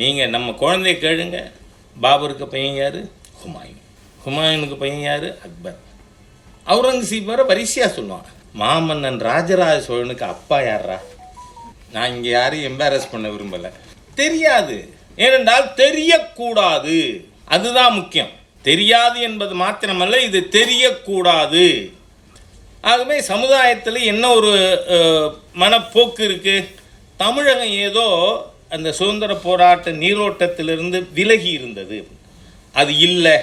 நீங்கள் 0.00 0.32
நம்ம 0.32 0.48
குழந்தைய 0.56 0.94
கேளுங்க 0.96 1.38
பாபருக்கு 1.96 2.46
பையன் 2.46 2.78
யார் 2.78 2.98
ஹுமாயூன் 3.40 3.82
ஹுமாயூனுக்கு 4.24 4.76
பையன் 4.76 5.04
யார் 5.04 5.28
அக்பர் 5.40 5.78
அவுரங்கசீப் 6.66 7.30
வர 7.30 7.42
வரிசையாக 7.44 7.90
சொல்லுவான் 7.94 8.26
மாமன்னன் 8.54 9.20
ராஜராஜ 9.22 9.76
சோழனுக்கு 9.86 10.26
அப்பா 10.26 10.58
யாரா 10.62 10.98
நான் 11.92 12.12
இங்கே 12.14 12.30
யாரையும் 12.30 12.68
எம்பாரஸ் 12.70 13.10
பண்ண 13.10 13.26
விரும்பலை 13.28 13.70
தெரியாது 14.16 14.76
ஏனென்றால் 15.18 15.66
தெரியக்கூடாது 15.76 16.96
அதுதான் 17.48 17.96
முக்கியம் 17.96 18.32
தெரியாது 18.64 19.18
என்பது 19.20 19.54
மாத்திரமல்ல 19.56 20.20
இது 20.22 20.40
தெரியக்கூடாது 20.52 21.64
ஆகவே 22.84 23.16
சமுதாயத்தில் 23.28 24.00
என்ன 24.04 24.24
ஒரு 24.32 24.52
மனப்போக்கு 25.54 26.22
இருக்குது 26.24 26.68
தமிழகம் 27.20 27.74
ஏதோ 27.86 28.06
அந்த 28.70 28.88
சுதந்திர 28.92 29.32
போராட்ட 29.38 29.90
நீரோட்டத்திலிருந்து 29.96 30.98
விலகி 31.14 31.50
இருந்தது 31.50 31.98
அது 32.74 32.92
இல்லை 33.00 33.36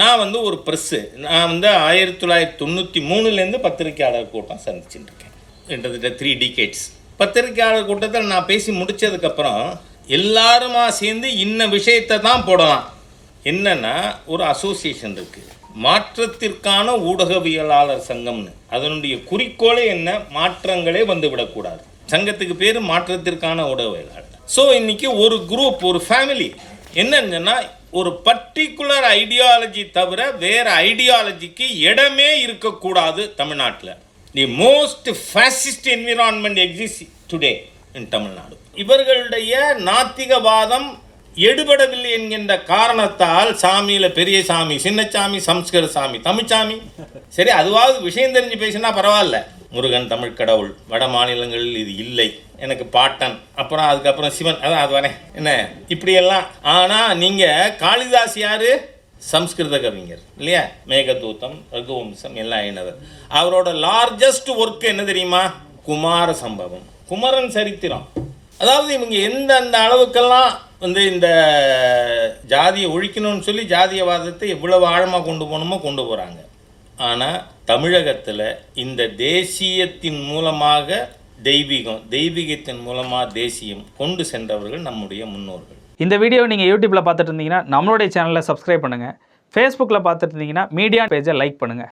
நான் 0.00 0.18
வந்து 0.18 0.38
ஒரு 0.42 0.56
ப்ரெஸ்ஸு 0.66 1.00
நான் 1.24 1.48
வந்து 1.48 1.68
ஆயிரத்தி 1.82 2.20
தொள்ளாயிரத்தி 2.20 2.58
தொண்ணூற்றி 2.58 3.00
மூணுலேருந்து 3.04 3.58
பத்திரிகையாளர் 3.60 4.30
கூட்டம் 4.30 4.64
சந்திச்சுட்டுருக்கேன் 4.64 5.34
இருக்கேன் 5.34 5.68
கிட்டத்தட்ட 5.68 6.10
த்ரீ 6.20 6.30
டிகேட்ஸ் 6.34 6.84
பத்திரிகையாளர் 7.20 7.86
கூட்டத்தில் 7.86 8.26
நான் 8.26 8.48
பேசி 8.48 8.70
முடித்ததுக்கப்புறம் 8.72 9.62
எல்லாருமா 10.08 10.84
சேர்ந்து 10.96 11.28
இன்ன 11.38 11.66
விஷயத்தை 11.68 12.16
தான் 12.20 12.44
போடலாம் 12.44 12.84
என்னென்னா 13.44 13.94
ஒரு 14.26 14.42
அசோசியேஷன் 14.44 15.16
இருக்குது 15.16 15.52
மாற்றத்திற்கான 15.78 16.88
ஊடகவியலாளர் 17.04 18.06
சங்கம்னு 18.08 18.52
அதனுடைய 18.70 19.14
குறிக்கோளே 19.30 19.84
என்ன 19.86 20.10
மாற்றங்களே 20.34 21.02
வந்துவிடக்கூடாது 21.04 21.82
சங்கத்துக்கு 22.08 22.54
பேர் 22.54 22.78
மாற்றத்திற்கான 22.88 23.66
உடவைகள் 23.70 24.24
ஸோ 24.48 24.62
இன்றைக்கி 24.76 25.08
ஒரு 25.16 25.36
குரூப் 25.48 25.82
ஒரு 25.84 26.00
ஃபேமிலி 26.06 26.48
என்னென்னா 26.94 27.54
ஒரு 27.92 28.10
பர்டிகுலர் 28.26 29.06
ஐடியாலஜி 29.14 29.82
தவிர 29.90 30.20
வேறு 30.38 30.70
ஐடியாலஜிக்கு 30.84 31.66
இடமே 31.82 32.30
இருக்கக்கூடாது 32.40 33.22
தமிழ்நாட்டில் 33.36 33.94
the 34.34 34.44
most 34.58 35.08
fascist 35.24 35.88
environment 35.88 36.60
exist 36.60 37.04
today 37.32 37.52
in 37.94 38.08
Tamil Nadu 38.08 38.54
இவர்களுடைய 38.76 39.54
நாத்திகவாதம் 39.88 40.88
எடுபடவில்லை 41.36 42.10
என்கின்ற 42.10 42.52
காரணத்தால் 42.64 43.50
சாமியில் 43.56 44.14
பெரிய 44.14 44.38
சாமி 44.42 44.76
சின்னச்சாமி 44.84 45.38
சம்ஸ்கிருத 45.40 45.92
சாமி 45.92 46.18
தமிழ்சாமி 46.20 46.76
சரி 47.28 47.50
அதுவாவது 47.50 47.98
விஷயம் 48.02 48.36
தெரிஞ்சு 48.36 48.58
பேசினா 48.58 48.90
பரவாயில்ல 48.94 49.38
முருகன் 49.74 50.08
தமிழ் 50.08 50.34
கடவுள் 50.34 50.70
வட 50.88 51.04
மாநிலங்களில் 51.08 51.78
இது 51.80 51.92
இல்லை 52.04 52.28
எனக்கு 52.58 52.84
பாட்டன் 52.88 53.36
அப்புறம் 53.54 53.86
அதுக்கப்புறம் 53.86 54.34
சிவன் 54.36 54.60
அதான் 54.60 54.82
அது 54.82 54.92
வரேன் 54.92 55.16
என்ன 55.34 55.50
இப்படியெல்லாம் 55.88 56.46
ஆனால் 56.72 57.16
நீங்கள் 57.16 57.72
காளிதாஸ் 57.80 58.36
யார் 58.38 58.68
சம்ஸ்கிருத 59.22 59.76
கவிஞர் 59.78 60.22
இல்லையா 60.38 60.62
மேகதூத்தம் 60.88 61.56
ரகுவம்சம் 61.72 62.36
எல்லாம் 62.36 62.66
என்னவர் 62.66 62.98
அவரோட 63.32 63.68
லார்ஜஸ்ட் 63.84 64.50
ஒர்க் 64.56 64.86
என்ன 64.86 65.04
தெரியுமா 65.04 65.42
குமார 65.82 66.28
சம்பவம் 66.42 66.84
குமரன் 67.08 67.50
சரித்திரம் 67.50 68.06
அதாவது 68.60 68.90
இவங்க 68.94 69.16
எந்தெந்த 69.22 69.76
அளவுக்கெல்லாம் 69.78 70.52
வந்து 70.80 71.00
இந்த 71.12 71.28
ஜாதியை 72.46 72.88
ஒழிக்கணும்னு 72.90 73.46
சொல்லி 73.46 73.62
ஜாதியவாதத்தை 73.70 74.48
எவ்வளவு 74.48 74.84
ஆழமாக 74.86 75.24
கொண்டு 75.24 75.44
போகணுமோ 75.44 75.76
கொண்டு 75.80 76.02
போகிறாங்க 76.02 76.40
ஆனால் 76.98 77.38
தமிழகத்தில் 77.64 78.46
இந்த 78.74 79.02
தேசியத்தின் 79.18 80.20
மூலமாக 80.22 80.98
தெய்வீகம் 81.44 82.02
தெய்வீகத்தின் 82.10 82.82
மூலமாக 82.82 83.24
தேசியம் 83.32 83.84
கொண்டு 83.96 84.24
சென்றவர்கள் 84.24 84.82
நம்முடைய 84.82 85.22
முன்னோர்கள் 85.26 85.78
இந்த 85.96 86.14
வீடியோ 86.18 86.42
நீங்கள் 86.46 86.70
யூடியூப்பில் 86.70 87.04
பார்த்துட்டு 87.04 87.30
இருந்தீங்கன்னா 87.30 87.62
நம்மளுடைய 87.68 88.08
சேனலை 88.08 88.42
சப்ஸ்கிரைப் 88.42 88.84
பண்ணுங்கள் 88.84 89.14
ஃபேஸ்புக்கில் 89.54 90.04
பார்த்துட்டு 90.04 90.34
இருந்தீங்கன்னா 90.34 90.64
மீடியா 90.70 91.02
பேஜை 91.06 91.34
லைக் 91.34 91.60
பண்ணுங்கள் 91.60 91.82